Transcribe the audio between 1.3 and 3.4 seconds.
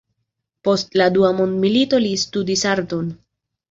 mondmilito li studis arton.